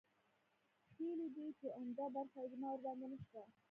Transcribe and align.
ښييلي 0.93 1.27
دي 1.35 1.47
چې 1.59 1.67
عمده 1.79 2.05
برخه 2.15 2.37
اجماع 2.45 2.71
ورباندې 2.73 3.07
نشته 3.13 3.41